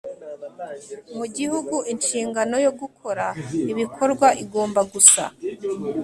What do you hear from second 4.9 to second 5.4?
gusa